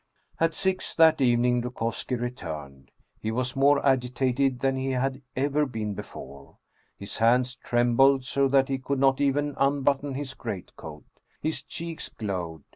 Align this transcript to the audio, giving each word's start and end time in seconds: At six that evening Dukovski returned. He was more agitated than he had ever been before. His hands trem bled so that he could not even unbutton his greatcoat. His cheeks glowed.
At 0.39 0.55
six 0.55 0.95
that 0.95 1.21
evening 1.21 1.61
Dukovski 1.61 2.15
returned. 2.15 2.89
He 3.19 3.29
was 3.29 3.55
more 3.55 3.85
agitated 3.85 4.59
than 4.61 4.75
he 4.75 4.89
had 4.93 5.21
ever 5.35 5.67
been 5.67 5.93
before. 5.93 6.57
His 6.97 7.19
hands 7.19 7.53
trem 7.55 7.95
bled 7.95 8.23
so 8.23 8.47
that 8.47 8.67
he 8.67 8.79
could 8.79 8.97
not 8.97 9.21
even 9.21 9.53
unbutton 9.59 10.15
his 10.15 10.33
greatcoat. 10.33 11.05
His 11.39 11.61
cheeks 11.61 12.09
glowed. 12.09 12.63